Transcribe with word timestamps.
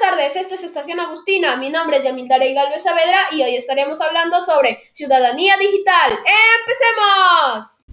tardes, 0.00 0.34
esta 0.34 0.54
es 0.54 0.64
Estación 0.64 0.98
Agustina, 0.98 1.56
mi 1.56 1.68
nombre 1.68 1.98
es 1.98 2.04
Yamil 2.04 2.26
Darey 2.26 2.54
Galvez 2.54 2.82
Saavedra 2.82 3.18
y 3.32 3.42
hoy 3.42 3.54
estaremos 3.56 4.00
hablando 4.00 4.40
sobre 4.40 4.82
ciudadanía 4.94 5.56
digital. 5.58 6.18
¡Empecemos! 6.60 7.84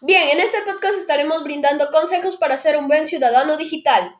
Bien, 0.00 0.28
en 0.28 0.40
este 0.40 0.62
podcast 0.62 0.98
estaremos 0.98 1.44
brindando 1.44 1.90
consejos 1.92 2.36
para 2.36 2.56
ser 2.56 2.76
un 2.76 2.88
buen 2.88 3.06
ciudadano 3.06 3.56
digital. 3.56 4.16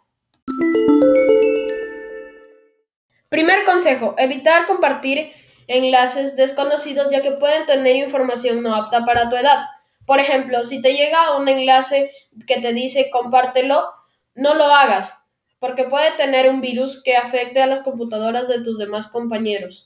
Primer 3.28 3.64
consejo, 3.64 4.14
evitar 4.18 4.66
compartir 4.66 5.32
enlaces 5.66 6.36
desconocidos 6.36 7.08
ya 7.10 7.22
que 7.22 7.32
pueden 7.32 7.66
tener 7.66 7.96
información 7.96 8.62
no 8.62 8.74
apta 8.74 9.04
para 9.04 9.28
tu 9.28 9.36
edad. 9.36 9.66
Por 10.06 10.20
ejemplo, 10.20 10.64
si 10.64 10.80
te 10.80 10.94
llega 10.94 11.36
un 11.36 11.48
enlace 11.48 12.12
que 12.46 12.60
te 12.60 12.72
dice 12.72 13.10
compártelo, 13.10 13.84
no 14.34 14.54
lo 14.54 14.64
hagas, 14.64 15.14
porque 15.58 15.84
puede 15.84 16.12
tener 16.12 16.48
un 16.48 16.60
virus 16.60 17.02
que 17.02 17.16
afecte 17.16 17.60
a 17.60 17.66
las 17.66 17.80
computadoras 17.80 18.46
de 18.46 18.62
tus 18.62 18.78
demás 18.78 19.08
compañeros. 19.08 19.84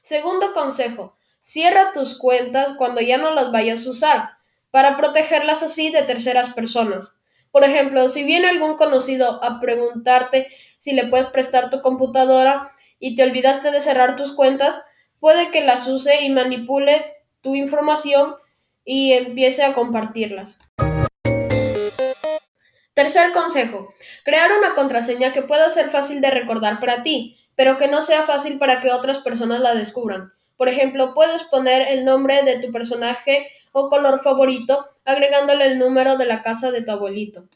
Segundo 0.00 0.54
consejo, 0.54 1.16
cierra 1.40 1.92
tus 1.92 2.16
cuentas 2.16 2.74
cuando 2.78 3.00
ya 3.00 3.18
no 3.18 3.34
las 3.34 3.50
vayas 3.50 3.84
a 3.84 3.90
usar, 3.90 4.30
para 4.70 4.96
protegerlas 4.96 5.64
así 5.64 5.90
de 5.90 6.02
terceras 6.02 6.50
personas. 6.50 7.16
Por 7.56 7.64
ejemplo, 7.64 8.10
si 8.10 8.22
viene 8.22 8.48
algún 8.48 8.76
conocido 8.76 9.42
a 9.42 9.60
preguntarte 9.60 10.48
si 10.76 10.92
le 10.92 11.06
puedes 11.06 11.28
prestar 11.28 11.70
tu 11.70 11.80
computadora 11.80 12.74
y 13.00 13.16
te 13.16 13.22
olvidaste 13.22 13.70
de 13.70 13.80
cerrar 13.80 14.14
tus 14.14 14.32
cuentas, 14.32 14.82
puede 15.20 15.50
que 15.50 15.62
las 15.62 15.88
use 15.88 16.20
y 16.20 16.28
manipule 16.28 17.14
tu 17.40 17.54
información 17.54 18.34
y 18.84 19.14
empiece 19.14 19.62
a 19.62 19.72
compartirlas. 19.72 20.58
Tercer 22.92 23.32
consejo, 23.32 23.94
crear 24.22 24.50
una 24.52 24.74
contraseña 24.74 25.32
que 25.32 25.40
pueda 25.40 25.70
ser 25.70 25.88
fácil 25.88 26.20
de 26.20 26.28
recordar 26.28 26.78
para 26.78 27.02
ti, 27.02 27.38
pero 27.54 27.78
que 27.78 27.88
no 27.88 28.02
sea 28.02 28.24
fácil 28.24 28.58
para 28.58 28.82
que 28.82 28.90
otras 28.90 29.20
personas 29.20 29.60
la 29.60 29.74
descubran. 29.74 30.30
Por 30.58 30.68
ejemplo, 30.68 31.14
puedes 31.14 31.44
poner 31.44 31.88
el 31.88 32.04
nombre 32.04 32.42
de 32.42 32.60
tu 32.60 32.70
personaje 32.70 33.48
o 33.72 33.88
color 33.88 34.22
favorito 34.22 34.90
agregándole 35.06 35.66
el 35.66 35.78
número 35.78 36.18
de 36.18 36.26
la 36.26 36.42
casa 36.42 36.70
de 36.72 36.82
tu 36.82 36.90
abuelito. 36.90 37.48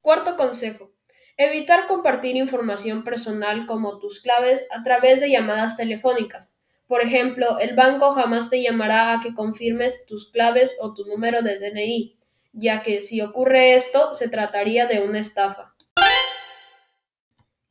Cuarto 0.00 0.36
consejo. 0.36 0.92
Evitar 1.36 1.88
compartir 1.88 2.36
información 2.36 3.02
personal 3.02 3.66
como 3.66 3.98
tus 3.98 4.20
claves 4.20 4.66
a 4.70 4.84
través 4.84 5.20
de 5.20 5.30
llamadas 5.30 5.76
telefónicas. 5.76 6.50
Por 6.86 7.00
ejemplo, 7.00 7.58
el 7.58 7.74
banco 7.74 8.12
jamás 8.12 8.50
te 8.50 8.62
llamará 8.62 9.14
a 9.14 9.20
que 9.20 9.34
confirmes 9.34 10.06
tus 10.06 10.30
claves 10.30 10.76
o 10.80 10.94
tu 10.94 11.04
número 11.06 11.42
de 11.42 11.58
DNI, 11.58 12.16
ya 12.52 12.82
que 12.82 13.00
si 13.00 13.20
ocurre 13.20 13.74
esto, 13.74 14.14
se 14.14 14.28
trataría 14.28 14.86
de 14.86 15.00
una 15.00 15.18
estafa. 15.18 15.74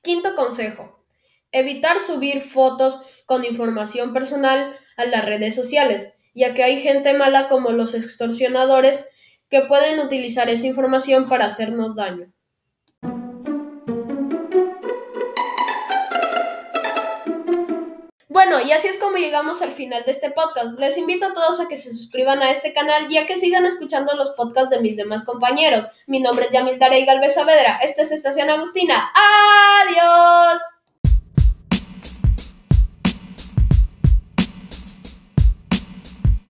Quinto 0.02 0.36
consejo. 0.36 1.06
Evitar 1.54 2.02
subir 2.02 2.42
fotos 2.42 3.02
con 3.26 3.46
información 3.46 4.12
personal 4.12 4.78
a 4.98 5.06
las 5.06 5.26
redes 5.26 5.56
sociales, 5.56 6.14
ya 6.34 6.54
que 6.54 6.64
hay 6.64 6.80
gente 6.80 7.14
mala 7.14 7.50
como 7.50 7.72
los 7.72 7.94
extorsionadores 7.94 9.06
que 9.50 9.62
pueden 9.62 10.00
utilizar 10.00 10.50
esa 10.50 10.68
información 10.68 11.30
para 11.30 11.46
hacernos 11.46 11.96
daño. 11.96 12.34
Bueno, 18.30 18.60
y 18.62 18.72
así 18.72 18.88
es 18.88 18.98
como 18.98 19.18
llegamos 19.18 19.62
al 19.62 19.72
final 19.72 20.04
de 20.06 20.12
este 20.12 20.32
podcast. 20.32 20.80
Les 20.80 20.98
invito 20.98 21.28
a 21.28 21.34
todos 21.34 21.60
a 21.60 21.68
que 21.68 21.78
se 21.78 21.92
suscriban 21.92 22.42
a 22.42 22.50
este 22.50 22.74
canal 22.74 23.10
y 23.12 23.18
a 23.18 23.28
que 23.28 23.38
sigan 23.38 23.68
escuchando 23.68 24.16
los 24.16 24.32
podcasts 24.32 24.72
de 24.72 24.82
mis 24.82 24.98
demás 24.98 25.24
compañeros. 25.24 25.88
Mi 26.08 26.20
nombre 26.20 26.46
es 26.46 26.52
Yamil 26.52 26.80
Darey 26.80 27.06
Galvez 27.06 27.36
Saavedra. 27.36 27.80
Esto 27.84 28.02
es 28.02 28.12
Estación 28.12 28.50
Agustina. 28.50 29.14
¡Adiós! 29.84 30.83